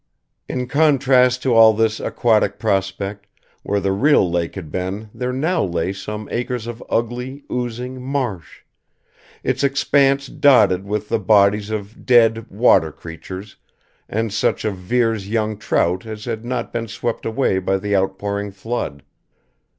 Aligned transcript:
In 0.49 0.65
contrast 0.67 1.43
to 1.43 1.53
all 1.53 1.73
this 1.73 1.99
aquatic 1.99 2.57
prospect, 2.57 3.27
where 3.61 3.79
the 3.79 3.91
real 3.91 4.27
lake 4.31 4.55
had 4.55 4.71
been 4.71 5.11
there 5.13 5.31
now 5.31 5.63
lay 5.63 5.93
some 5.93 6.27
acres 6.31 6.65
of 6.65 6.83
ugly, 6.89 7.43
oozing 7.51 8.01
marsh; 8.03 8.63
its 9.43 9.63
expanse 9.63 10.25
dotted 10.25 10.85
with 10.87 11.09
the 11.09 11.19
bodies 11.19 11.69
of 11.69 12.03
dead 12.03 12.49
water 12.49 12.91
creatures 12.91 13.57
and 14.09 14.33
such 14.33 14.65
of 14.65 14.75
Vere's 14.75 15.29
young 15.29 15.55
trout 15.55 16.03
as 16.07 16.25
had 16.25 16.43
not 16.43 16.73
been 16.73 16.87
swept 16.87 17.23
away 17.23 17.59
by 17.59 17.77
the 17.77 17.95
outpouring 17.95 18.49
flood. 18.51 19.03